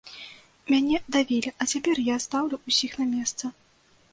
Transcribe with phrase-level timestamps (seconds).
[0.71, 3.53] Мяне давілі, а цяпер я стаўлю ўсіх на месца.